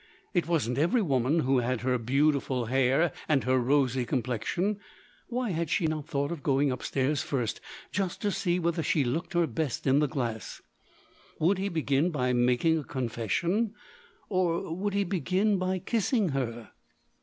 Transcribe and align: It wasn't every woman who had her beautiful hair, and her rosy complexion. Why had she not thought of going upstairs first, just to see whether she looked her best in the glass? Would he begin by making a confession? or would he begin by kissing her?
It 0.33 0.47
wasn't 0.47 0.79
every 0.79 1.03
woman 1.03 1.41
who 1.41 1.59
had 1.59 1.81
her 1.81 1.95
beautiful 1.99 2.65
hair, 2.65 3.11
and 3.29 3.43
her 3.43 3.59
rosy 3.59 4.03
complexion. 4.03 4.79
Why 5.27 5.51
had 5.51 5.69
she 5.69 5.85
not 5.85 6.07
thought 6.07 6.31
of 6.31 6.41
going 6.41 6.71
upstairs 6.71 7.21
first, 7.21 7.61
just 7.91 8.19
to 8.23 8.31
see 8.31 8.57
whether 8.57 8.81
she 8.81 9.03
looked 9.03 9.33
her 9.33 9.45
best 9.45 9.85
in 9.85 9.99
the 9.99 10.07
glass? 10.07 10.59
Would 11.39 11.59
he 11.59 11.69
begin 11.69 12.09
by 12.09 12.33
making 12.33 12.79
a 12.79 12.83
confession? 12.83 13.75
or 14.27 14.75
would 14.75 14.95
he 14.95 15.03
begin 15.03 15.59
by 15.59 15.77
kissing 15.77 16.29
her? 16.29 16.71